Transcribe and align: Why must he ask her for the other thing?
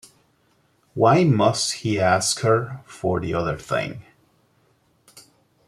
Why 0.95 1.23
must 1.25 1.73
he 1.83 1.99
ask 1.99 2.39
her 2.39 2.81
for 2.87 3.19
the 3.19 3.35
other 3.35 3.55
thing? 3.55 4.01